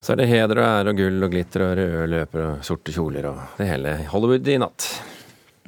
Så 0.00 0.14
er 0.14 0.22
det 0.22 0.30
heder 0.30 0.56
og 0.56 0.64
ære 0.64 0.92
og 0.94 0.96
gull 0.96 1.24
og 1.26 1.32
glitter 1.34 1.62
og 1.66 1.72
røde 1.76 2.04
løper 2.08 2.44
og 2.46 2.60
sorte 2.64 2.92
kjoler 2.94 3.26
og 3.28 3.40
det 3.58 3.66
hele 3.68 3.90
Hollywood 4.08 4.46
i 4.48 4.54
natt. 4.62 4.86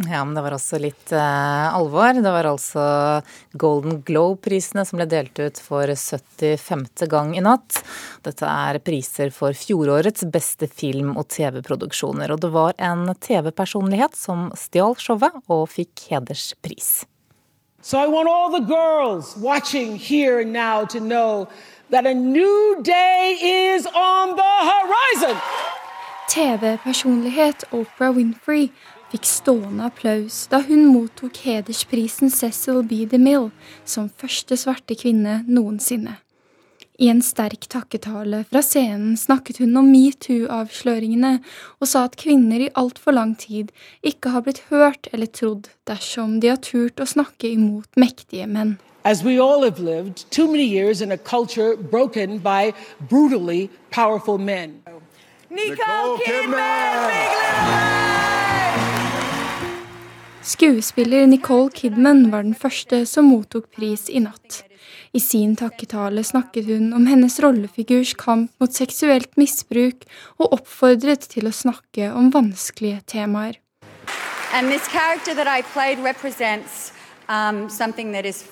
Ja, 0.08 0.22
men 0.24 0.32
det 0.32 0.40
var 0.46 0.54
også 0.56 0.78
litt 0.80 1.12
eh, 1.12 1.66
alvor. 1.76 2.16
Det 2.16 2.32
var 2.32 2.48
altså 2.48 2.84
Golden 3.60 4.00
Globe-prisene 4.08 4.86
som 4.88 4.96
ble 4.96 5.04
delt 5.10 5.36
ut 5.36 5.60
for 5.60 5.84
75. 5.84 7.04
gang 7.12 7.34
i 7.36 7.42
natt. 7.44 7.82
Dette 8.24 8.48
er 8.48 8.80
priser 8.80 9.28
for 9.36 9.52
fjorårets 9.52 10.24
beste 10.32 10.64
film- 10.64 11.12
og 11.20 11.28
TV-produksjoner. 11.28 12.32
Og 12.32 12.40
det 12.40 12.54
var 12.56 12.72
en 12.80 13.12
TV-personlighet 13.12 14.16
som 14.16 14.48
stjal 14.56 14.96
showet 14.96 15.42
og 15.52 15.66
fikk 15.76 16.08
hederspris. 16.08 17.02
So 17.84 17.98
I 17.98 18.06
want 18.06 18.30
all 18.30 18.48
the 18.48 18.64
girls 18.64 19.36
watching 19.36 19.98
here 19.98 20.40
and 20.40 20.54
now 20.54 20.86
to 20.86 21.00
know 21.00 21.48
that 21.92 22.06
a 22.06 22.14
new 22.14 22.80
day 22.82 23.36
is 23.38 23.86
on 23.86 24.34
the 24.34 24.52
horizon. 24.72 25.36
TV-personlighet 26.28 27.68
Oprah 27.70 28.14
Winfrey 28.16 28.70
fikk 29.12 29.28
stående 29.28 29.84
applaus 29.84 30.46
da 30.48 30.62
hun 30.64 30.86
mottok 30.88 31.36
hedersprisen 31.44 32.32
Cecil 32.32 32.80
B. 32.88 33.04
DeMille 33.04 33.52
som 33.84 34.08
første 34.08 34.56
svarte 34.56 34.96
kvinne 34.96 35.42
noensinne. 35.44 36.16
I 37.00 37.08
en 37.08 37.22
sterk 37.24 37.64
takketale 37.72 38.42
fra 38.50 38.60
scenen 38.62 39.16
snakket 39.16 39.62
hun 39.62 39.76
om 39.80 39.88
metoo-avsløringene 39.88 41.38
og 41.80 41.88
sa 41.88 42.04
at 42.04 42.18
kvinner 42.20 42.66
i 42.66 42.72
altfor 42.76 43.16
lang 43.16 43.32
tid 43.40 43.72
ikke 44.04 44.34
har 44.34 44.44
blitt 44.44 44.60
hørt 44.68 45.08
eller 45.12 45.30
trodd 45.32 45.70
dersom 45.88 46.38
de 46.44 46.52
har 46.52 46.60
turt 46.60 47.00
å 47.00 47.08
snakke 47.08 47.48
imot 47.48 47.88
mektige 47.96 48.46
menn. 48.46 48.76
As 49.04 49.24
we 49.24 49.40
all 49.40 49.64
have 49.64 49.80
lived 49.80 50.30
too 50.30 50.46
many 50.46 50.64
years 50.68 51.00
in 51.00 51.10
a 51.10 51.18
culture 51.18 51.76
broken 51.76 52.38
by 52.38 52.72
brutally 53.08 53.70
powerful 53.90 54.38
men. 54.38 54.82
Nicole 55.50 56.18
Kidman! 56.24 58.01
Skuespiller 60.62 61.26
Nicole 61.26 61.70
Kidman 61.74 62.28
var 62.30 62.44
den 62.46 62.54
første 62.54 63.00
som 63.10 63.26
mottok 63.32 63.64
pris 63.74 64.04
i 64.06 64.20
natt. 64.22 64.60
I 65.10 65.18
sin 65.18 65.56
takketale 65.58 66.22
snakket 66.22 66.68
hun 66.70 66.92
om 66.94 67.08
hennes 67.10 67.40
rollefigurs 67.42 68.12
kamp 68.14 68.52
mot 68.62 68.70
seksuelt 68.70 69.34
misbruk, 69.34 70.06
og 70.38 70.54
oppfordret 70.60 71.26
til 71.32 71.50
å 71.50 71.52
snakke 71.58 72.12
om 72.14 72.30
vanskelige 72.30 73.02
temaer. 73.10 73.58
And 74.54 74.70
this 74.70 74.86
character 74.86 75.34
that 75.34 75.50
I 75.50 75.66
played 75.74 75.98
represents 75.98 76.92
um, 77.26 77.66
something 77.68 78.12
that 78.12 78.24
is 78.24 78.44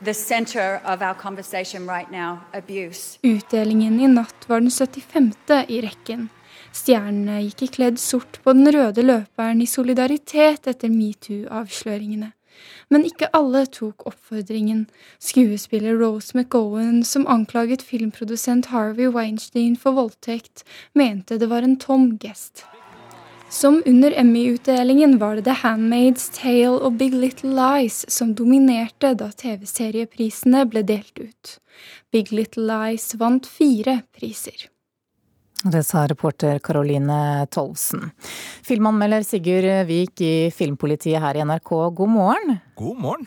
the 0.00 0.14
center 0.14 0.80
of 0.86 1.02
our 1.02 1.14
conversation 1.14 1.84
right 1.84 2.08
now 2.10 2.40
abuse. 2.54 3.20
Utdelingen 3.20 4.00
i 4.00 4.08
natt 4.08 4.48
var 4.48 4.64
den 4.64 4.72
75. 4.72 5.34
i 5.68 5.84
rekken. 5.84 6.30
Stjernene 6.74 7.42
gikk 7.42 7.62
i 7.62 7.70
kledd 7.78 8.00
sort 8.02 8.40
på 8.44 8.54
den 8.56 8.70
røde 8.74 9.04
løperen 9.04 9.62
i 9.62 9.68
solidaritet 9.68 10.68
etter 10.70 10.92
metoo-avsløringene. 10.92 12.32
Men 12.90 13.04
ikke 13.06 13.28
alle 13.36 13.64
tok 13.70 14.06
oppfordringen. 14.08 14.86
Skuespiller 15.22 15.98
Rose 16.00 16.34
McGowan, 16.34 17.04
som 17.04 17.26
anklaget 17.30 17.84
filmprodusent 17.84 18.72
Harvey 18.72 19.08
Weinstein 19.12 19.76
for 19.76 19.96
voldtekt, 19.98 20.64
mente 20.94 21.38
det 21.38 21.50
var 21.52 21.62
en 21.62 21.78
tom 21.78 22.16
gest. 22.18 22.64
Som 23.50 23.82
under 23.86 24.12
Emmy-utdelingen 24.12 25.18
var 25.18 25.38
det 25.38 25.46
The 25.46 25.54
Handmaid's 25.62 26.28
Tale 26.34 26.82
og 26.84 26.98
Big 27.00 27.14
Little 27.16 27.54
Lies 27.56 28.02
som 28.12 28.34
dominerte 28.36 29.14
da 29.16 29.30
TV-serieprisene 29.32 30.66
ble 30.68 30.82
delt 30.84 31.16
ut. 31.16 31.54
Big 32.12 32.28
Little 32.32 32.66
Lies 32.68 33.14
vant 33.16 33.48
fire 33.48 34.02
priser. 34.12 34.68
Det 35.64 35.82
sa 35.82 36.06
reporter 36.06 36.58
Caroline 36.58 37.46
Tolvsen. 37.50 38.10
Filmanmelder 38.62 39.24
Sigurd 39.26 39.86
Vik 39.88 40.20
i 40.22 40.50
Filmpolitiet 40.54 41.18
her 41.18 41.34
i 41.34 41.42
NRK, 41.42 41.72
god 41.98 42.12
morgen. 42.12 42.60
God 42.78 43.00
morgen. 43.02 43.26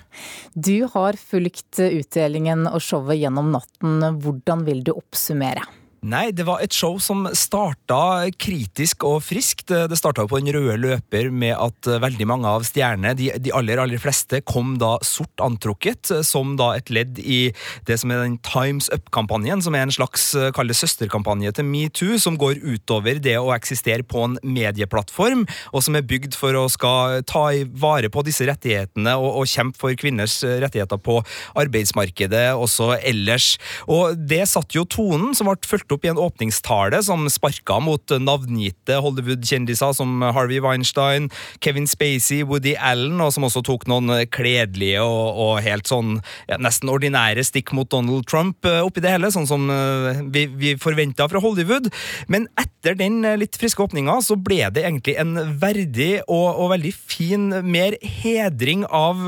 Du 0.54 0.88
har 0.94 1.20
fulgt 1.20 1.82
utdelingen 1.84 2.70
og 2.72 2.80
showet 2.80 3.20
gjennom 3.20 3.52
natten. 3.52 4.00
Hvordan 4.24 4.64
vil 4.64 4.80
du 4.88 4.94
oppsummere? 4.96 5.68
Nei, 6.02 6.32
det 6.34 6.48
var 6.48 6.64
et 6.66 6.74
show 6.74 6.96
som 6.98 7.28
starta 7.38 8.26
kritisk 8.42 9.04
og 9.06 9.20
friskt. 9.22 9.70
Det 9.70 9.98
starta 10.00 10.24
på 10.26 10.40
den 10.42 10.50
røde 10.56 10.80
løper 10.82 11.28
med 11.30 11.54
at 11.54 11.90
veldig 12.02 12.26
mange 12.26 12.50
av 12.50 12.64
stjernene, 12.66 13.12
de, 13.20 13.28
de, 13.38 13.52
aller 13.54 13.78
aller 13.78 14.02
fleste, 14.02 14.40
kom 14.42 14.80
da 14.82 14.96
sort 15.06 15.44
antrukket, 15.46 16.10
som 16.26 16.56
da 16.58 16.72
et 16.74 16.90
ledd 16.90 17.20
i 17.22 17.52
det 17.86 18.00
som 18.02 18.10
er 18.10 18.24
den 18.24 18.40
Times 18.42 18.90
Up-kampanjen, 18.90 19.62
som 19.62 19.78
er 19.78 19.86
en 19.86 19.94
slags 19.94 20.32
kall 20.58 20.74
søsterkampanje 20.74 21.54
til 21.60 21.70
metoo, 21.70 22.18
som 22.18 22.40
går 22.42 22.64
utover 22.66 23.22
det 23.22 23.38
å 23.38 23.54
eksistere 23.54 24.02
på 24.02 24.26
en 24.26 24.40
medieplattform, 24.42 25.46
og 25.70 25.86
som 25.86 26.00
er 26.00 26.10
bygd 26.10 26.34
for 26.34 26.58
å 26.58 26.66
skal 26.74 27.22
ta 27.30 27.44
vare 27.78 28.10
på 28.10 28.26
disse 28.26 28.50
rettighetene 28.50 29.14
og, 29.22 29.44
og 29.44 29.54
kjempe 29.54 29.78
for 29.86 29.94
kvinners 30.02 30.40
rettigheter 30.42 30.98
på 30.98 31.20
arbeidsmarkedet 31.62 32.48
også 32.58 32.96
ellers. 32.98 33.54
Og 33.86 34.18
det 34.18 34.48
satte 34.50 34.82
jo 34.82 34.90
tonen, 34.90 35.38
som 35.38 35.46
ble 35.46 35.62
fulgt 35.70 35.91
opp 35.96 36.06
i 36.06 36.12
en 36.12 36.22
åpningstale 36.22 37.02
som 37.06 37.28
sparka 37.32 37.80
mot 37.84 38.16
navngitte 38.22 39.00
Hollywood-kjendiser 39.04 39.96
som 39.98 40.22
Harvey 40.22 40.62
Weinstein, 40.64 41.30
Kevin 41.64 41.88
Spacey, 41.90 42.44
Woody 42.48 42.76
Allen, 42.78 43.20
og 43.22 43.34
som 43.36 43.48
også 43.48 43.64
tok 43.66 43.88
noen 43.92 44.12
kledelige 44.32 45.02
og, 45.04 45.42
og 45.42 45.62
helt 45.66 45.90
sånn 45.90 46.18
ja, 46.50 46.58
nesten 46.62 46.92
ordinære 46.92 47.44
stikk 47.46 47.74
mot 47.78 47.90
Donald 47.92 48.28
Trump 48.30 48.66
eh, 48.68 48.82
oppi 48.86 49.04
det 49.04 49.14
hele, 49.14 49.32
sånn 49.34 49.50
som 49.50 49.68
eh, 49.72 50.22
vi, 50.34 50.46
vi 50.50 50.76
forventa 50.82 51.28
fra 51.32 51.42
Hollywood. 51.44 51.90
Men 52.32 52.48
etter 52.60 52.98
den 53.00 53.22
eh, 53.28 53.38
litt 53.40 53.60
friske 53.60 53.84
åpninga 53.84 54.20
så 54.26 54.38
ble 54.40 54.64
det 54.74 54.86
egentlig 54.86 55.18
en 55.22 55.36
verdig 55.62 56.14
og, 56.28 56.48
og 56.56 56.72
veldig 56.76 56.94
fin 56.96 57.50
mer 57.66 57.98
hedring 58.02 58.86
av 58.88 59.20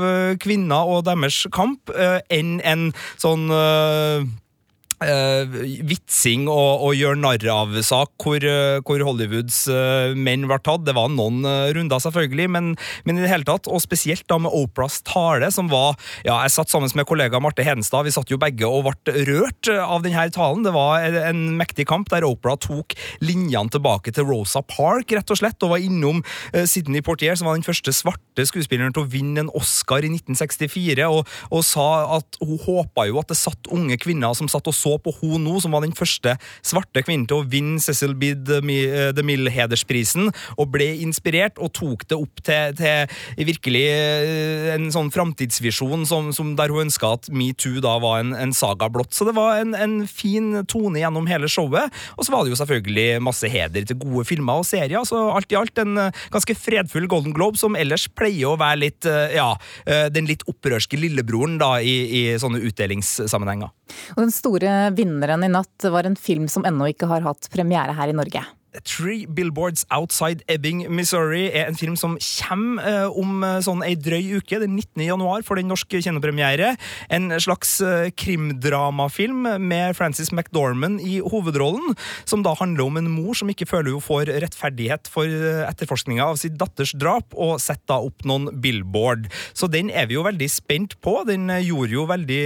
kvinner 0.42 0.88
og 0.90 1.04
deres 1.08 1.44
kamp 1.54 1.92
enn 2.32 2.56
en 2.64 2.88
sånn 3.20 3.46
Uh, 5.02 5.50
vitsing 5.84 6.44
og, 6.46 6.84
og 6.86 6.92
gjør 6.94 7.16
narr 7.18 7.42
av-sak 7.50 8.12
hvor, 8.22 8.44
uh, 8.46 8.78
hvor, 8.86 9.02
Hollywoods 9.02 9.64
uh, 9.66 10.14
menn 10.14 10.46
ble 10.46 10.58
tatt. 10.62 10.84
Det 10.86 10.94
var 10.94 11.10
noen 11.10 11.42
runder, 11.74 12.00
selvfølgelig, 12.00 12.46
men, 12.54 12.68
men, 13.04 13.18
i 13.18 13.24
det 13.24 13.30
hele 13.32 13.46
tatt, 13.48 13.66
og 13.66 13.82
spesielt 13.82 14.24
da 14.30 14.38
med 14.40 14.54
Oprahs 14.54 15.00
tale, 15.04 15.50
som 15.52 15.66
var 15.72 15.98
ja, 16.22 16.38
Jeg 16.44 16.54
satt 16.54 16.70
sammen 16.70 16.92
med 16.94 17.08
kollega 17.08 17.40
Marte 17.42 17.64
Hedenstad, 17.66 18.06
vi 18.06 18.14
satt 18.14 18.30
jo 18.30 18.38
begge 18.40 18.68
og 18.68 18.86
ble 18.86 19.24
rørt 19.26 19.68
av 19.72 20.04
denne 20.04 20.28
talen. 20.34 20.62
Det 20.64 20.74
var 20.76 21.02
en 21.02 21.42
mektig 21.58 21.88
kamp 21.90 22.08
der 22.12 22.26
Oprah 22.28 22.56
tok 22.60 22.94
linjene 23.24 23.72
tilbake 23.74 24.14
til 24.14 24.28
Rosa 24.28 24.62
Park, 24.62 25.12
rett 25.16 25.34
og 25.34 25.40
slett, 25.40 25.58
og 25.66 25.74
var 25.74 25.82
innom 25.82 26.22
Sydney 26.52 27.02
Portier, 27.04 27.34
som 27.36 27.50
var 27.50 27.58
den 27.58 27.66
første 27.66 27.92
svarte 27.94 28.46
skuespilleren 28.46 28.94
til 28.94 29.04
å 29.04 29.10
vinne 29.10 29.44
en 29.44 29.52
Oscar 29.58 30.06
i 30.06 30.12
1964, 30.12 31.10
og, 31.10 31.26
og 31.50 31.66
sa 31.66 31.88
at 32.20 32.40
hun 32.44 32.56
håpa 32.62 33.08
jo 33.10 33.20
at 33.20 33.32
det 33.32 33.40
satt 33.40 33.72
unge 33.74 33.98
kvinner 34.00 34.36
som 34.38 34.50
satt 34.50 34.70
og 34.70 34.76
så 34.84 34.98
på 35.00 35.14
hun 35.20 35.44
nå, 35.44 35.58
som 35.62 35.74
var 35.74 35.84
den 35.84 35.96
første 35.96 36.36
svarte 36.64 37.02
kvinnen 37.04 37.26
til 37.30 37.40
å 37.40 37.48
vinne 37.48 37.80
Cecil 37.82 38.14
B. 38.18 38.34
DeMille-hedersprisen, 38.34 40.30
og 40.58 40.70
ble 40.74 40.88
inspirert 41.04 41.58
og 41.62 41.72
tok 41.76 42.06
det 42.10 42.18
opp 42.18 42.42
til, 42.44 42.74
til 42.78 43.46
virkelig 43.48 43.84
eh, 43.90 44.74
en 44.74 44.90
sånn 44.94 45.12
framtidsvisjon 45.14 46.04
der 46.58 46.72
hun 46.72 46.84
ønska 46.86 47.14
at 47.16 47.28
metoo 47.34 47.82
da 47.84 47.96
var 48.02 48.22
en, 48.22 48.34
en, 48.36 48.54
saga 48.54 48.88
blått. 48.92 49.14
Så 49.16 49.26
det 49.28 49.34
var 49.36 49.60
en, 49.60 49.74
en, 49.74 49.96
fin 50.10 50.64
tone 50.70 51.00
gjennom 51.00 51.26
hele 51.30 51.48
showet. 51.50 51.92
Og 52.18 52.26
så 52.26 52.34
var 52.34 52.44
det 52.44 52.52
jo 52.52 52.58
selvfølgelig 52.60 53.22
masse 53.24 53.48
heder 53.50 53.86
til 53.88 53.98
gode 54.00 54.26
filmer 54.28 54.62
og 54.62 54.68
serier, 54.68 55.02
så 55.08 55.16
alt 55.34 55.52
i 55.52 55.58
alt 55.58 55.80
en 55.82 55.98
eh, 56.06 56.24
ganske 56.34 56.56
fredfull 56.58 57.08
Golden 57.10 57.34
Globe, 57.36 57.60
som 57.60 57.78
ellers 57.78 58.06
pleier 58.12 58.52
å 58.52 58.58
være 58.60 58.82
litt, 58.84 59.08
eh, 59.08 59.36
ja, 59.38 59.50
den 60.14 60.28
litt 60.28 60.44
opprørske 60.50 60.98
lillebroren 60.98 61.56
da 61.60 61.76
i, 61.82 61.94
i 62.18 62.22
sånne 62.40 62.62
utdelingssammenhenger. 62.68 63.72
Og 64.14 64.20
den 64.22 64.32
store 64.34 64.73
vinneren 64.96 65.44
i 65.46 65.50
natt 65.52 65.86
var 65.92 66.08
en 66.08 66.16
film 66.16 66.48
som 66.52 66.66
ennå 66.68 66.90
ikke 66.92 67.08
har 67.10 67.24
hatt 67.26 67.48
premiere 67.52 67.96
her 67.96 68.12
i 68.12 68.16
Norge. 68.16 68.44
Three 68.82 69.26
Billboards 69.26 69.86
Outside 69.90 70.42
Ebbing, 70.48 70.84
Missouri 70.90 71.46
er 71.54 71.68
en 71.68 71.78
film 71.78 71.94
som 71.98 72.16
kommer 72.18 72.82
eh, 72.82 73.06
om 73.06 73.44
eh, 73.46 73.60
sånn 73.62 73.84
ei 73.86 73.94
drøy 73.94 74.40
uke, 74.40 74.58
den 74.62 74.74
19. 74.74 75.04
januar, 75.06 75.44
for 75.46 75.60
den 75.60 75.70
norske 75.70 76.00
kinopremiere. 76.02 76.74
En 77.12 77.30
slags 77.42 77.76
eh, 77.84 78.10
krimdramafilm 78.18 79.46
med 79.62 79.94
Frances 79.98 80.32
McDormand 80.34 81.02
i 81.04 81.20
hovedrollen, 81.22 81.94
som 82.26 82.42
da 82.42 82.56
handler 82.58 82.88
om 82.88 82.98
en 82.98 83.12
mor 83.12 83.38
som 83.38 83.52
ikke 83.52 83.68
føler 83.70 83.94
hun 83.94 84.04
får 84.04 84.32
rettferdighet 84.42 85.10
for 85.12 85.30
etterforskninga 85.68 86.26
av 86.26 86.40
sitt 86.40 86.58
datters 86.58 86.94
drap, 86.98 87.30
og 87.34 87.60
setter 87.62 87.84
da 87.94 88.00
opp 88.00 88.24
noen 88.26 88.48
billboard. 88.64 89.28
Så 89.52 89.68
den 89.70 89.90
er 89.92 90.08
vi 90.08 90.16
jo 90.16 90.24
veldig 90.24 90.48
spent 90.50 90.96
på. 91.04 91.18
Den 91.28 91.50
gjorde 91.60 91.92
jo 91.92 92.06
veldig 92.08 92.42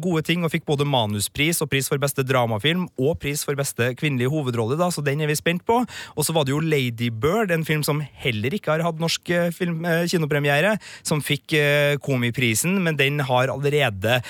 gode 0.00 0.24
ting 0.24 0.46
og 0.46 0.52
fikk 0.54 0.64
både 0.68 0.86
manuspris 0.88 1.60
og 1.62 1.70
pris 1.70 1.90
for 1.90 2.00
beste 2.00 2.24
dramafilm 2.26 2.86
og 2.96 3.18
pris 3.20 3.44
for 3.44 3.58
beste 3.58 3.92
kvinnelige 3.98 4.32
hovedrolle, 4.32 4.78
da, 4.80 4.88
så 4.92 5.04
den 5.04 5.20
er 5.22 5.28
vi 5.30 5.36
spent 5.36 5.66
på 5.67 5.67
på. 5.68 5.78
Og 6.16 6.26
så 6.26 6.34
var 6.34 6.46
det 6.46 6.54
jo 6.54 6.62
Lady 6.64 7.10
Bird, 7.12 7.52
en 7.52 7.66
film 7.66 7.84
som 7.86 8.00
heller 8.22 8.54
ikke 8.56 8.72
har 8.72 8.84
hatt 8.86 9.00
norsk 9.02 9.32
eh, 9.34 9.50
film, 9.54 9.84
eh, 9.86 10.06
kinopremiere, 10.10 10.76
som 11.06 11.20
fikk 11.24 11.54
eh, 11.58 11.96
Komiprisen, 12.02 12.78
men 12.84 12.98
den 12.98 13.20
har 13.28 13.52
allerede 13.52 14.20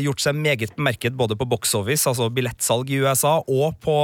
gjort 0.00 0.22
seg 0.22 0.36
meget 0.38 0.72
bemerket 0.76 1.14
både 1.16 1.34
på 1.38 1.46
box 1.48 1.72
office, 1.76 2.06
altså 2.08 2.28
billettsalg 2.32 2.90
i 2.92 3.00
USA, 3.02 3.38
og 3.40 3.76
på 3.82 3.94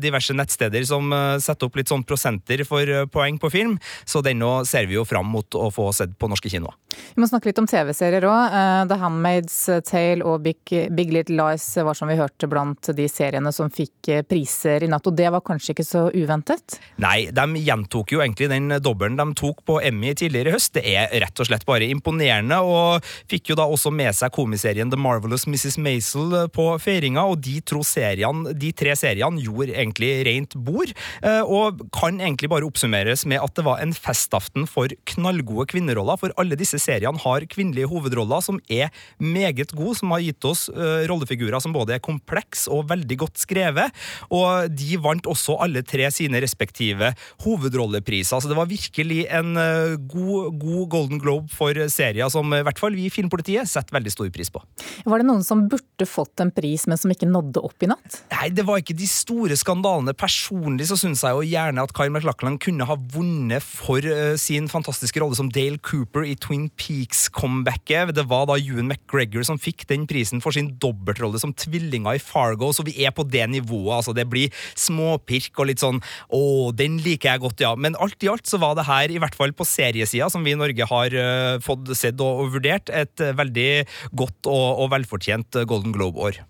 diverse 0.00 0.34
nettsteder 0.36 0.84
som 0.88 1.10
setter 1.42 1.68
opp 1.68 1.78
litt 1.78 1.90
sånn 1.90 2.04
prosenter 2.06 2.62
for 2.68 3.06
poeng 3.12 3.38
på 3.42 3.50
film. 3.52 3.76
Så 4.08 4.22
den 4.24 4.40
nå 4.42 4.50
ser 4.68 4.88
vi 4.90 4.96
jo 4.96 5.04
fram 5.08 5.28
mot 5.32 5.58
å 5.58 5.68
få 5.74 5.88
sett 5.96 6.14
på 6.18 6.30
norske 6.30 6.50
kinoer. 6.52 6.76
Vi 7.14 7.22
må 7.22 7.28
snakke 7.28 7.50
litt 7.50 7.60
om 7.60 7.68
TV-serier 7.70 8.26
òg. 8.28 8.56
The 8.90 8.98
Handmaid's 9.00 9.58
Tale 9.88 10.24
og 10.26 10.44
Big, 10.46 10.62
Big, 10.96 11.12
Little 11.14 11.38
Lies 11.40 11.66
var 11.76 11.98
som 11.98 12.10
vi 12.10 12.18
hørte 12.20 12.50
blant 12.50 12.92
de 12.96 13.08
seriene 13.10 13.52
som 13.54 13.72
fikk 13.72 14.12
priser 14.30 14.86
i 14.86 14.90
natt. 14.92 15.06
Og 15.08 15.16
det 15.18 15.30
var 15.34 15.44
kanskje 15.46 15.74
ikke 15.76 15.86
så 15.86 15.95
uventet? 16.14 16.78
Nei, 17.02 17.28
de 17.34 17.62
gjentok 17.66 18.14
jo 18.14 18.22
egentlig 18.22 18.48
den 18.52 18.76
dobbelen 18.82 19.18
de 19.18 19.26
tok 19.38 19.62
på 19.68 19.78
Emmy 19.84 20.14
tidligere 20.16 20.52
i 20.52 20.56
høst. 20.56 20.74
Det 20.76 20.84
er 20.86 21.12
rett 21.22 21.42
og 21.42 21.48
slett 21.48 21.66
bare 21.68 21.88
imponerende, 21.90 22.58
og 22.62 23.04
fikk 23.30 23.52
jo 23.52 23.58
da 23.58 23.66
også 23.70 23.92
med 23.94 24.14
seg 24.16 24.34
komiserien 24.34 24.90
The 24.92 25.00
Marvelous 25.00 25.46
Mrs. 25.48 25.78
Maisel 25.82 26.34
på 26.54 26.68
feiringa, 26.82 27.26
og 27.26 27.40
de, 27.44 27.58
seriene, 27.86 28.54
de 28.56 28.72
tre 28.76 28.96
seriene 28.98 29.42
gjorde 29.42 29.76
egentlig 29.76 30.12
rent 30.28 30.56
bord, 30.66 30.92
eh, 31.22 31.42
og 31.42 31.84
kan 31.94 32.20
egentlig 32.20 32.50
bare 32.52 32.66
oppsummeres 32.68 33.26
med 33.28 33.42
at 33.42 33.56
det 33.56 33.66
var 33.66 33.82
en 33.82 33.94
festaften 33.96 34.66
for 34.70 34.92
knallgode 35.12 35.68
kvinneroller, 35.72 36.20
for 36.20 36.34
alle 36.40 36.58
disse 36.58 36.80
seriene 36.82 37.20
har 37.22 37.46
kvinnelige 37.50 37.90
hovedroller 37.90 38.44
som 38.44 38.60
er 38.72 38.90
meget 39.22 39.74
gode, 39.76 39.96
som 40.00 40.12
har 40.14 40.24
gitt 40.24 40.44
oss 40.48 40.66
uh, 40.72 41.04
rollefigurer 41.08 41.62
som 41.62 41.74
både 41.74 41.96
er 41.96 42.04
kompleks 42.04 42.66
og 42.72 42.88
veldig 42.90 43.18
godt 43.24 43.40
skrevet. 43.42 43.94
Og 44.34 44.70
de 44.72 44.98
vant 45.02 45.28
også 45.30 45.58
alle 45.62 45.84
tre 45.88 46.08
sine 46.14 46.40
respektive 46.42 47.12
hovedrollepriser. 47.44 48.42
Så 48.42 48.50
det 48.50 48.58
var 48.58 48.70
virkelig 48.70 49.24
en 49.34 49.54
uh, 49.58 49.96
god, 49.96 50.58
god, 50.60 50.84
Golden 50.92 51.22
Globe 51.22 51.52
for 51.52 51.76
serier 51.92 52.30
som 52.32 52.52
i 52.54 52.62
hvert 52.66 52.80
fall 52.80 52.96
vi 52.96 53.06
i 53.08 53.12
Filmpolitiet 53.12 53.68
setter 53.70 53.96
veldig 53.96 54.12
stor 54.12 54.30
pris 54.34 54.50
på. 54.52 54.62
Var 55.06 55.22
det 55.22 55.28
noen 55.28 55.44
som 55.46 55.66
burde 55.70 56.08
fått 56.08 56.42
en 56.42 56.52
pris, 56.54 56.86
men 56.90 57.00
som 57.00 57.12
ikke 57.12 57.28
nådde 57.28 57.62
opp 57.64 57.84
i 57.84 57.90
natt? 57.90 58.20
Nei, 58.32 58.50
det 58.54 58.66
var 58.68 58.82
ikke 58.82 58.96
de 58.98 59.08
store 59.10 59.56
skandalene. 59.58 60.16
Personlig 60.16 60.88
så 60.90 60.98
syns 61.00 61.24
jeg 61.24 61.36
jo 61.36 61.46
gjerne 61.46 61.84
at 61.84 61.94
Kyle 61.96 62.12
McLachlan 62.12 62.58
kunne 62.62 62.86
ha 62.88 62.98
vunnet 63.14 63.64
for 63.64 64.02
uh, 64.04 64.34
sin 64.40 64.70
fantastiske 64.72 65.20
rolle 65.22 65.38
som 65.38 65.50
Dale 65.52 65.80
Cooper 65.82 66.26
i 66.26 66.36
Twin 66.40 66.68
Peaks-comebacket. 66.80 68.14
Det 68.16 68.26
var 68.30 68.48
da 68.50 68.58
Ewan 68.60 68.90
McGregor 68.90 69.46
som 69.46 69.60
fikk 69.60 69.86
den 69.90 70.06
prisen 70.10 70.42
for 70.44 70.54
sin 70.56 70.72
dobbeltrolle 70.82 71.40
som 71.42 71.54
tvillinger 71.56 72.16
i 72.16 72.22
Fargo, 72.22 72.72
så 72.74 72.84
vi 72.86 72.96
er 73.04 73.14
på 73.14 73.26
det 73.26 73.44
nivået. 73.50 73.94
altså 73.98 74.14
Det 74.16 74.26
blir 74.30 74.52
småpirk 74.74 75.58
og 75.58 75.70
litt 75.70 75.75
sånn 75.82 76.00
å, 76.34 76.42
den 76.76 76.98
liker 77.04 77.34
jeg 77.34 77.44
godt, 77.44 77.64
ja. 77.64 77.74
Men 77.78 77.98
alt 78.02 78.22
i 78.24 78.30
alt 78.32 78.48
så 78.48 78.60
var 78.62 78.76
det 78.78 78.86
her, 78.88 79.12
i 79.12 79.20
hvert 79.22 79.36
fall 79.38 79.54
på 79.56 79.66
seriesida, 79.68 80.30
som 80.32 80.46
vi 80.46 80.56
i 80.56 80.58
Norge 80.58 80.90
har 80.90 81.16
uh, 81.16 81.56
fått 81.64 81.92
sett 81.98 82.20
og, 82.20 82.44
og, 82.44 82.52
vurdert, 82.56 82.92
et 82.92 83.24
uh, 83.24 83.34
veldig 83.36 83.70
godt 84.16 84.50
og, 84.50 84.84
og 84.84 84.92
velfortjent 84.96 85.64
Golden 85.68 85.94
Globe-år. 85.96 86.42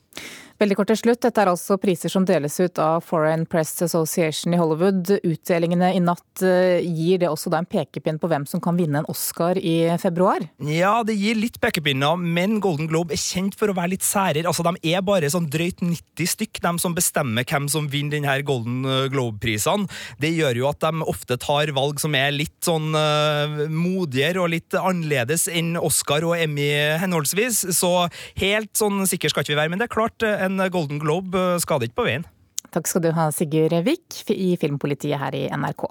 Veldig 0.56 0.76
kort 0.78 0.88
til 0.88 0.96
slutt, 0.96 1.20
dette 1.20 1.42
er 1.42 1.50
altså 1.50 1.76
priser 1.76 2.08
som 2.08 2.24
deles 2.24 2.54
ut 2.62 2.78
av 2.80 3.02
Foreign 3.04 3.42
Press 3.44 3.74
Association 3.84 4.54
i 4.56 4.60
Hollywood. 4.60 5.10
Utdelingene 5.20 5.90
i 5.92 6.00
natt, 6.00 6.40
eh, 6.40 6.80
gir 6.80 7.20
det 7.20 7.28
også 7.28 7.50
da 7.52 7.58
en 7.60 7.68
pekepinn 7.68 8.16
på 8.18 8.30
hvem 8.30 8.46
som 8.48 8.62
kan 8.64 8.78
vinne 8.78 9.02
en 9.02 9.08
Oscar 9.12 9.58
i 9.60 9.92
februar? 10.00 10.40
Ja, 10.64 11.02
det 11.04 11.18
gir 11.20 11.36
litt 11.36 11.60
pekepinner, 11.60 12.16
men 12.16 12.60
Golden 12.64 12.88
Globe 12.88 13.12
er 13.12 13.20
kjent 13.20 13.54
for 13.54 13.68
å 13.68 13.76
være 13.76 13.90
litt 13.90 14.06
særer. 14.06 14.48
Altså, 14.48 14.64
De 14.64 14.94
er 14.94 15.02
bare 15.04 15.28
sånn 15.28 15.50
drøyt 15.50 15.84
90 15.84 16.24
stykk, 16.24 16.62
de 16.62 16.72
som 16.78 16.94
bestemmer 16.94 17.44
hvem 17.44 17.68
som 17.68 17.86
vinner 17.86 18.16
denne 18.16 18.42
Golden 18.42 18.86
eh, 18.86 19.10
Globe-prisene. 19.12 19.86
Det 20.18 20.32
gjør 20.32 20.56
jo 20.56 20.70
at 20.70 20.80
de 20.80 21.04
ofte 21.04 21.36
tar 21.36 21.68
valg 21.76 22.00
som 22.00 22.14
er 22.14 22.32
litt 22.32 22.64
sånn 22.64 22.96
uh, 22.96 23.68
modigere 23.68 24.40
og 24.40 24.50
litt 24.54 24.72
annerledes 24.72 25.46
enn 25.52 25.76
Oscar 25.76 26.24
og 26.24 26.38
Emmy 26.38 26.70
henholdsvis. 27.02 27.76
Så 27.76 28.08
helt 28.40 28.72
sånn 28.72 29.04
sikker 29.06 29.28
skal 29.28 29.44
ikke 29.44 29.52
vi 29.52 29.60
være, 29.60 29.70
men 29.74 29.82
det 29.82 29.90
er 29.90 29.94
klart 29.94 30.24
en 30.46 30.66
Golden 30.72 31.02
Globe 31.02 31.38
eh, 31.38 31.60
skader 31.62 31.90
ikke 31.90 32.00
på 32.02 32.08
veien. 32.08 32.26
Takk 32.74 32.90
skal 32.90 33.06
du 33.06 33.12
ha, 33.16 33.30
Sigurd 33.32 33.76
Vik 33.86 34.22
i 34.34 34.54
Filmpolitiet 34.60 35.20
her 35.20 35.36
i 35.36 35.46
NRK. 35.54 35.86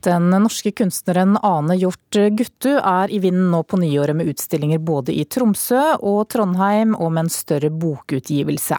Den 0.00 0.30
norske 0.32 0.70
kunstneren 0.72 1.34
Ane 1.44 1.74
Hjort 1.76 2.16
Guttu 2.32 2.70
er 2.78 3.10
i 3.12 3.18
vinden 3.20 3.50
nå 3.52 3.60
på 3.68 3.76
nyåret 3.76 4.16
med 4.16 4.30
utstillinger 4.32 4.80
både 4.80 5.12
i 5.12 5.26
Tromsø 5.28 5.82
og 5.98 6.22
Trondheim, 6.32 6.94
og 6.96 7.12
med 7.12 7.26
en 7.26 7.32
større 7.32 7.68
bokutgivelse. 7.68 8.78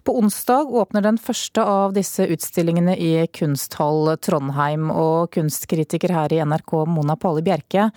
På 0.00 0.16
onsdag 0.16 0.72
åpner 0.72 1.04
den 1.04 1.20
første 1.20 1.60
av 1.60 1.92
disse 1.92 2.24
utstillingene 2.24 2.96
i 2.96 3.26
Kunsthall 3.36 4.14
Trondheim, 4.24 4.88
og 4.88 5.34
kunstkritiker 5.36 6.16
her 6.16 6.32
i 6.32 6.40
NRK 6.40 6.78
Mona 6.88 7.20
Palle 7.20 7.44
Bjerke. 7.44 7.90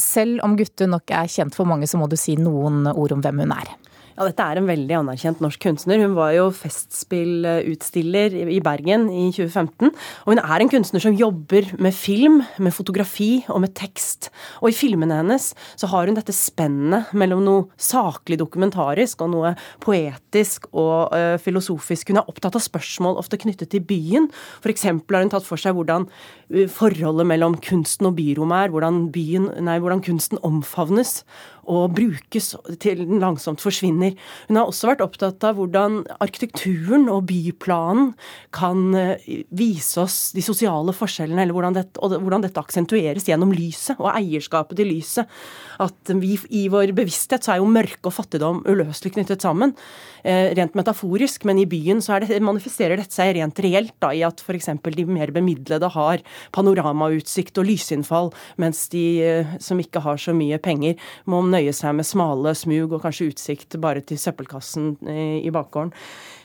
Selv 0.00 0.40
om 0.46 0.56
Gutte 0.56 0.88
nok 0.88 1.10
er 1.12 1.30
kjent 1.30 1.56
for 1.56 1.68
mange, 1.68 1.88
så 1.90 2.00
må 2.00 2.08
du 2.08 2.16
si 2.20 2.36
noen 2.40 2.86
ord 2.92 3.16
om 3.16 3.24
hvem 3.24 3.44
hun 3.44 3.54
er. 3.56 3.74
Ja, 4.12 4.26
dette 4.28 4.44
er 4.44 4.58
en 4.60 4.68
veldig 4.68 4.96
anerkjent 4.98 5.40
norsk 5.40 5.62
kunstner. 5.64 6.00
Hun 6.02 6.12
var 6.18 6.34
jo 6.36 6.50
Festspillutstiller 6.52 8.34
i 8.52 8.58
Bergen 8.64 9.06
i 9.08 9.30
2015. 9.32 9.88
Og 10.26 10.32
hun 10.34 10.40
er 10.42 10.60
en 10.60 10.70
kunstner 10.72 11.00
som 11.00 11.16
jobber 11.16 11.70
med 11.80 11.96
film, 11.96 12.42
med 12.60 12.76
fotografi 12.76 13.30
og 13.48 13.62
med 13.64 13.72
tekst. 13.78 14.28
Og 14.60 14.68
i 14.68 14.76
filmene 14.76 15.22
hennes 15.22 15.52
så 15.80 15.88
har 15.88 16.10
hun 16.10 16.18
dette 16.18 16.34
spennet 16.36 17.14
mellom 17.16 17.40
noe 17.46 17.64
saklig 17.80 18.36
dokumentarisk 18.42 19.24
og 19.24 19.32
noe 19.32 19.54
poetisk 19.80 20.68
og 20.72 21.16
ø, 21.16 21.38
filosofisk. 21.40 22.12
Hun 22.12 22.20
er 22.20 22.28
opptatt 22.28 22.58
av 22.58 22.64
spørsmål 22.64 23.16
ofte 23.22 23.40
knyttet 23.40 23.72
til 23.72 23.84
byen. 23.86 24.28
F.eks. 24.60 24.84
har 24.92 25.24
hun 25.24 25.32
tatt 25.32 25.48
for 25.48 25.60
seg 25.60 25.78
hvordan 25.78 26.04
uh, 26.04 26.68
forholdet 26.68 27.30
mellom 27.32 27.56
kunsten 27.64 28.12
og 28.12 28.18
byrommet 28.20 28.66
er, 28.66 28.76
hvordan, 28.76 29.06
byen, 29.14 29.48
nei, 29.64 29.80
hvordan 29.80 30.04
kunsten 30.04 30.40
omfavnes 30.44 31.22
og 31.70 31.94
brukes 31.96 32.52
til 32.82 33.04
den 33.04 33.20
langsomt 33.22 33.62
forsvinner. 33.62 34.16
Hun 34.48 34.58
har 34.58 34.70
også 34.70 34.90
vært 34.90 35.04
opptatt 35.04 35.44
av 35.46 35.58
hvordan 35.58 36.00
arkitekturen 36.22 37.08
og 37.12 37.26
byplanen 37.30 38.12
kan 38.54 38.94
eh, 38.98 39.28
vise 39.54 40.02
oss 40.02 40.18
de 40.34 40.42
sosiale 40.44 40.94
forskjellene, 40.96 41.44
eller 41.44 41.56
hvordan 41.56 41.78
dette, 41.78 42.02
og 42.02 42.16
hvordan 42.18 42.46
dette 42.46 42.62
aksentueres 42.62 43.28
gjennom 43.28 43.54
lyset 43.54 44.00
og 44.00 44.10
eierskapet 44.14 44.80
til 44.80 44.90
lyset. 44.90 45.42
At 45.82 46.14
vi, 46.22 46.34
i 46.50 46.66
vår 46.72 46.94
bevissthet 46.96 47.46
så 47.46 47.54
er 47.54 47.62
jo 47.62 47.70
mørke 47.70 48.10
og 48.10 48.16
fattigdom 48.16 48.64
uløselig 48.68 49.14
knyttet 49.16 49.44
sammen. 49.44 49.76
Eh, 50.22 50.52
rent 50.56 50.76
metaforisk, 50.78 51.46
men 51.48 51.58
i 51.58 51.66
byen 51.66 52.02
så 52.02 52.20
det, 52.22 52.38
manifesterer 52.44 52.98
dette 52.98 53.14
seg 53.14 53.34
rent 53.38 53.58
reelt 53.64 53.94
da, 54.02 54.12
i 54.14 54.22
at 54.26 54.42
f.eks. 54.42 54.70
de 54.94 55.06
mer 55.08 55.32
bemidlede 55.34 55.90
har 55.94 56.22
panoramautsikt 56.54 57.58
og 57.58 57.66
lysinnfall, 57.70 58.30
mens 58.62 58.84
de 58.92 59.06
eh, 59.22 59.56
som 59.62 59.80
ikke 59.82 60.02
har 60.04 60.20
så 60.22 60.34
mye 60.36 60.60
penger, 60.62 60.98
må 61.26 61.42
nøye 61.52 61.72
seg 61.76 61.96
med 61.98 62.08
smale 62.08 62.54
smug 62.58 62.96
og 62.96 63.02
kanskje 63.04 63.30
utsikt 63.32 63.78
bare 63.82 64.04
til 64.06 64.20
søppelkassen 64.20 64.94
eh, 65.06 65.40
i 65.44 65.52
bakgården. 65.54 65.92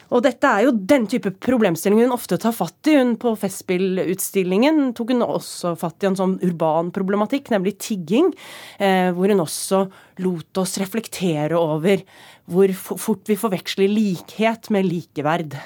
Og 0.07 0.23
dette 0.23 0.47
er 0.47 0.63
jo 0.63 0.71
den 0.71 1.03
type 1.11 1.33
problemstillinger 1.43 2.07
hun 2.07 2.15
ofte 2.15 2.37
tar 2.39 2.55
fatt 2.55 2.87
i. 2.87 2.95
Hun 2.95 3.15
På 3.19 3.33
Festspillutstillingen 3.39 4.93
tok 4.95 5.11
hun 5.11 5.25
også 5.25 5.73
fatt 5.79 6.03
i 6.03 6.09
en 6.11 6.15
sånn 6.19 6.37
urban 6.47 6.93
problematikk, 6.95 7.51
nemlig 7.51 7.75
tigging, 7.83 8.31
eh, 8.79 9.11
hvor 9.15 9.33
hun 9.33 9.43
også 9.43 9.83
lot 10.23 10.63
oss 10.63 10.77
reflektere 10.79 11.59
over 11.59 12.05
hvor 12.47 12.71
fort 12.79 13.27
vi 13.27 13.35
forveksler 13.35 13.91
likhet 13.91 14.71
med 14.71 14.87
likeverd. 14.87 15.57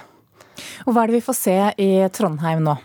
Og 0.86 0.94
Hva 0.94 1.04
er 1.04 1.12
det 1.12 1.20
vi 1.20 1.26
får 1.26 1.38
se 1.38 1.58
i 1.82 1.92
Trondheim 2.14 2.64
nå? 2.66 2.78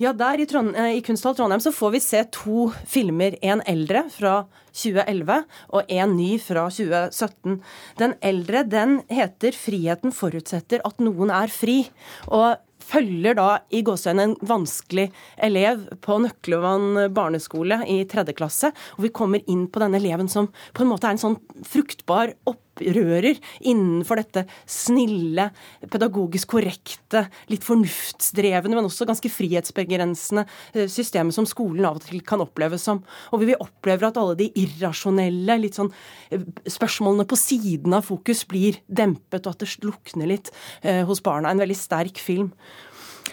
Ja, 0.00 0.14
der 0.16 0.40
i, 0.40 0.46
Trond 0.48 0.72
eh, 0.78 0.96
i 0.96 1.02
Kunsthall 1.04 1.36
Trondheim 1.36 1.60
så 1.60 1.72
får 1.76 1.92
vi 1.92 2.00
se 2.00 2.22
to 2.32 2.70
filmer. 2.88 3.36
En 3.44 3.60
eldre 3.68 4.06
fra 4.14 4.38
2011 4.72 5.42
og 5.76 5.92
en 5.92 6.16
ny 6.16 6.30
fra 6.40 6.64
2017. 6.72 7.60
Den 8.00 8.16
eldre 8.24 8.64
den 8.64 9.00
heter 9.12 9.52
'Friheten 9.52 10.14
forutsetter 10.16 10.80
at 10.86 11.04
noen 11.04 11.30
er 11.34 11.52
fri'. 11.52 11.84
Og 12.32 12.56
følger 12.90 13.36
da 13.38 13.48
i 13.70 13.82
gåseøynene 13.86 14.30
en 14.30 14.36
vanskelig 14.50 15.10
elev 15.36 15.84
på 16.04 16.18
Nøklevann 16.24 17.12
barneskole 17.14 17.82
i 17.90 18.00
tredje 18.10 18.34
klasse. 18.38 18.72
Og 18.96 19.06
vi 19.06 19.14
kommer 19.14 19.44
inn 19.50 19.66
på 19.70 19.82
denne 19.82 20.00
eleven 20.00 20.30
som 20.32 20.48
på 20.48 20.84
en 20.84 20.92
måte 20.92 21.08
er 21.08 21.16
en 21.16 21.24
sånn 21.24 21.38
fruktbar 21.66 22.34
opprører 22.80 23.38
innenfor 23.60 24.20
dette 24.20 24.44
snille, 24.68 25.48
pedagogisk 25.90 26.54
korrekte, 26.54 27.26
litt 27.50 27.64
fornuftsdrevne, 27.66 28.74
men 28.76 28.88
også 28.88 29.06
ganske 29.08 29.30
frihetsbegrensende 29.32 30.46
eh, 30.74 30.88
systemet 30.90 31.36
som 31.36 31.48
skolen 31.48 31.86
av 31.86 32.00
og 32.00 32.06
til 32.06 32.22
kan 32.26 32.42
oppleves 32.42 32.84
som. 32.86 33.02
Og 33.34 33.44
vi 33.44 33.56
opplever 33.58 34.08
at 34.08 34.20
alle 34.20 34.38
de 34.38 34.50
irrasjonelle 34.60 35.58
litt 35.60 35.78
sånn 35.78 35.92
eh, 36.30 36.44
spørsmålene 36.68 37.28
på 37.28 37.38
siden 37.38 37.96
av 37.96 38.06
fokus 38.08 38.44
blir 38.48 38.80
dempet, 38.86 39.44
og 39.44 39.54
at 39.54 39.64
det 39.64 39.86
lukner 39.86 40.30
litt 40.30 40.52
eh, 40.82 41.04
hos 41.08 41.22
barna. 41.24 41.52
En 41.52 41.62
veldig 41.62 41.78
sterk 41.78 42.20
film. 42.20 42.52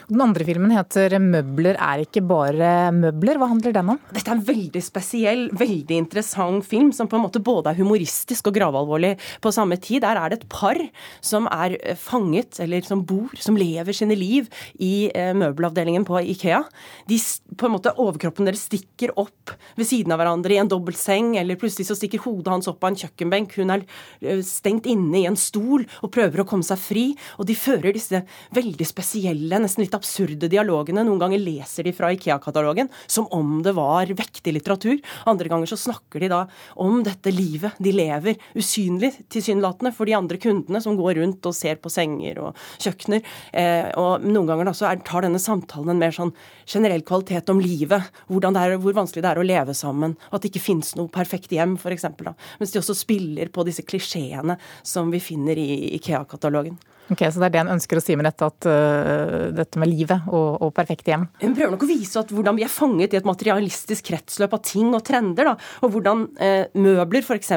Den 0.07 0.21
andre 0.23 0.45
filmen 0.47 0.71
heter 0.71 1.17
'Møbler 1.19 1.75
er 1.75 2.05
ikke 2.05 2.21
bare 2.23 2.93
møbler'. 2.95 3.35
Hva 3.41 3.49
handler 3.51 3.73
den 3.75 3.89
om? 3.91 3.99
Dette 4.15 4.31
er 4.31 4.37
en 4.37 4.45
veldig 4.47 4.79
spesiell, 4.79 5.41
veldig 5.51 5.97
interessant 5.99 6.63
film, 6.63 6.93
som 6.95 7.09
på 7.11 7.17
en 7.17 7.25
måte 7.25 7.43
både 7.43 7.73
er 7.73 7.79
humoristisk 7.81 8.47
og 8.47 8.55
gravalvorlig 8.55 9.17
på 9.43 9.51
samme 9.51 9.75
tid. 9.75 10.05
Der 10.05 10.15
er 10.15 10.29
det 10.29 10.39
et 10.39 10.49
par 10.49 10.79
som 11.19 11.49
er 11.51 11.75
eh, 11.83 11.95
fanget, 11.99 12.55
eller 12.63 12.87
som 12.87 13.03
bor, 13.03 13.35
som 13.35 13.57
lever 13.59 13.91
sine 13.91 14.15
liv 14.15 14.47
i 14.79 15.11
eh, 15.11 15.33
møbelavdelingen 15.35 16.05
på 16.07 16.23
Ikea. 16.23 16.63
De, 17.09 17.19
på 17.57 17.67
en 17.67 17.75
måte 17.75 17.91
Overkroppen 17.97 18.47
deres 18.47 18.63
stikker 18.63 19.11
opp 19.17 19.51
ved 19.75 19.87
siden 19.89 20.13
av 20.15 20.21
hverandre 20.21 20.55
i 20.55 20.61
en 20.61 20.71
dobbeltseng, 20.71 21.35
eller 21.35 21.59
plutselig 21.59 21.89
så 21.89 21.97
stikker 21.99 22.23
hodet 22.23 22.53
hans 22.53 22.71
opp 22.71 22.79
av 22.83 22.93
en 22.93 22.99
kjøkkenbenk. 23.03 23.57
Hun 23.59 23.75
er 23.75 23.83
eh, 24.21 24.39
stengt 24.39 24.87
inne 24.87 25.19
i 25.19 25.27
en 25.27 25.35
stol 25.35 25.83
og 25.99 26.13
prøver 26.15 26.45
å 26.45 26.47
komme 26.47 26.63
seg 26.63 26.79
fri. 26.79 27.05
Og 27.41 27.49
de 27.49 27.59
fører 27.59 27.91
disse 27.91 28.23
veldig 28.55 28.87
spesielle, 28.87 29.59
nesten 29.59 29.76
litt 29.81 29.95
absurde 29.97 30.49
dialogene. 30.51 31.03
Noen 31.05 31.21
ganger 31.21 31.41
leser 31.41 31.87
de 31.87 31.93
fra 31.95 32.11
Ikea-katalogen 32.15 32.89
som 33.05 33.27
om 33.35 33.61
det 33.65 33.73
var 33.77 34.09
vektig 34.17 34.53
litteratur. 34.55 34.97
Andre 35.29 35.51
ganger 35.51 35.69
så 35.69 35.79
snakker 35.79 36.23
de 36.23 36.31
da 36.31 36.43
om 36.83 37.01
dette 37.05 37.31
livet 37.33 37.77
de 37.83 37.93
lever, 37.95 38.37
usynlig 38.57 39.13
tilsynelatende 39.33 39.93
for 39.95 40.09
de 40.09 40.17
andre 40.17 40.39
kundene 40.41 40.81
som 40.83 40.97
går 40.99 41.19
rundt 41.21 41.47
og 41.47 41.55
ser 41.55 41.79
på 41.81 41.91
senger 41.93 42.41
og 42.43 42.63
kjøkkener. 42.83 43.23
Eh, 43.53 43.89
og 43.99 44.25
noen 44.25 44.49
ganger 44.49 44.69
da 44.69 44.75
så 44.77 44.89
er, 44.91 45.01
tar 45.05 45.25
denne 45.25 45.41
samtalen 45.41 45.93
en 45.93 46.01
mer 46.01 46.15
sånn 46.15 46.33
generell 46.67 47.05
kvalitet 47.07 47.53
om 47.53 47.61
livet. 47.63 48.11
Er, 48.27 48.77
hvor 48.81 48.95
vanskelig 48.95 49.23
det 49.23 49.31
er 49.31 49.41
å 49.41 49.45
leve 49.45 49.75
sammen. 49.77 50.17
At 50.31 50.43
det 50.43 50.51
ikke 50.51 50.67
finnes 50.67 50.93
noe 50.97 51.11
perfekt 51.13 51.53
hjem, 51.53 51.77
f.eks. 51.79 52.07
Mens 52.59 52.73
de 52.73 52.81
også 52.81 52.95
spiller 52.97 53.51
på 53.53 53.65
disse 53.67 53.85
klisjeene 53.87 54.57
som 54.85 55.11
vi 55.13 55.21
finner 55.23 55.59
i 55.59 55.95
Ikea-katalogen. 55.97 56.77
Ok, 57.07 57.23
Så 57.31 57.39
det 57.39 57.47
er 57.47 57.53
det 57.55 57.61
en 57.61 57.73
ønsker 57.77 57.99
å 57.99 58.03
si 58.03 58.15
med 58.19 58.27
dette, 58.27 58.47
at 58.47 58.67
uh, 58.67 59.47
dette 59.55 59.79
med 59.79 59.91
livet 59.91 60.27
og, 60.27 60.61
og 60.65 60.73
perfekte 60.75 61.13
hjem? 61.13 61.27
Hun 61.41 61.55
prøver 61.55 61.73
nok 61.75 61.85
å 61.85 61.89
vise 61.89 62.19
at 62.19 62.33
hvordan 62.35 62.57
vi 62.57 62.65
er 62.67 62.73
fanget 62.73 63.15
i 63.15 63.19
et 63.19 63.27
materialistisk 63.27 64.09
kretsløp 64.09 64.55
av 64.57 64.63
ting 64.67 64.91
og 64.91 65.03
trender. 65.07 65.47
Da, 65.47 65.55
og 65.85 65.93
hvordan 65.93 66.25
eh, 66.43 66.65
møbler 66.75 67.23
f.eks., 67.23 67.53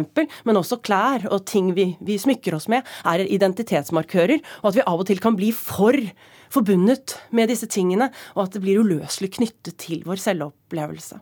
men 0.46 0.60
også 0.60 0.80
klær 0.86 1.26
og 1.30 1.42
ting 1.50 1.72
vi, 1.76 1.90
vi 2.04 2.18
smykker 2.20 2.54
oss 2.56 2.68
med, 2.70 2.86
er 3.08 3.24
identitetsmarkører. 3.26 4.38
Og 4.62 4.70
at 4.70 4.78
vi 4.78 4.86
av 4.86 5.02
og 5.02 5.08
til 5.10 5.22
kan 5.22 5.38
bli 5.38 5.50
for 5.56 5.98
forbundet 6.50 7.16
med 7.36 7.50
disse 7.50 7.68
tingene, 7.70 8.10
og 8.36 8.46
at 8.46 8.54
det 8.56 8.62
blir 8.64 8.82
uløselig 8.82 9.34
knyttet 9.38 9.78
til 9.82 10.04
vår 10.06 10.22
selvopplevelse. 10.22 11.20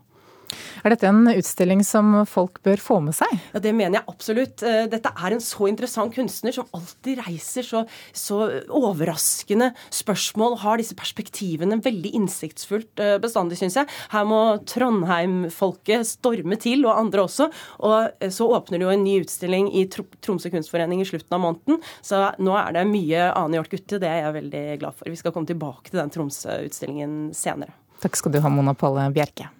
Er 0.84 0.94
dette 0.94 1.08
en 1.08 1.26
utstilling 1.30 1.82
som 1.86 2.12
folk 2.28 2.60
bør 2.66 2.80
få 2.82 2.98
med 3.04 3.16
seg? 3.16 3.32
Ja, 3.52 3.62
Det 3.62 3.74
mener 3.74 3.98
jeg 3.98 4.08
absolutt. 4.10 4.62
Eh, 4.62 4.86
dette 4.90 5.12
er 5.12 5.34
en 5.34 5.42
så 5.42 5.68
interessant 5.70 6.14
kunstner 6.14 6.54
som 6.54 6.68
alltid 6.76 7.22
reiser 7.26 7.66
så, 7.66 7.84
så 8.12 8.40
overraskende 8.68 9.72
spørsmål, 9.94 10.58
har 10.62 10.80
disse 10.80 10.96
perspektivene 10.98 11.80
veldig 11.84 12.14
innsiktsfullt 12.18 13.02
eh, 13.04 13.16
bestandig, 13.22 13.58
syns 13.60 13.78
jeg. 13.80 13.90
Her 14.14 14.28
må 14.28 14.40
Trondheim-folket 14.68 16.06
storme 16.08 16.58
til, 16.60 16.86
og 16.86 16.96
andre 16.96 17.26
også. 17.26 17.50
Og 17.86 17.98
eh, 18.20 18.32
så 18.34 18.48
åpner 18.54 18.78
det 18.78 18.88
jo 18.88 18.94
en 18.94 19.04
ny 19.06 19.18
utstilling 19.24 19.70
i 19.74 19.86
Tromsø 19.90 20.52
kunstforening 20.54 21.02
i 21.02 21.08
slutten 21.08 21.36
av 21.36 21.44
måneden, 21.44 21.82
så 22.04 22.28
nå 22.38 22.54
er 22.58 22.74
det 22.76 22.88
mye 22.88 23.28
annenhjort 23.32 23.72
gutte. 23.74 24.00
Det 24.00 24.08
er 24.08 24.24
jeg 24.24 24.38
veldig 24.38 24.64
glad 24.82 24.98
for. 24.98 25.10
Vi 25.10 25.20
skal 25.20 25.34
komme 25.34 25.50
tilbake 25.50 25.90
til 25.90 26.02
den 26.02 26.14
Tromsø-utstillingen 26.14 27.20
senere. 27.36 27.74
Takk 28.02 28.18
skal 28.18 28.34
du 28.34 28.42
ha, 28.42 28.50
Mona 28.52 28.76
Palle 28.78 29.08
Bjerke. 29.14 29.50